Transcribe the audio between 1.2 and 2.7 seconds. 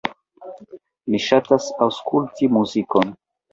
ŝatas aŭskulti